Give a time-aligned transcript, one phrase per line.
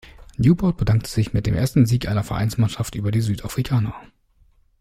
[0.37, 3.93] Newport bedankte sich mit dem ersten Sieg einer Vereinsmannschaft über die Südafrikaner.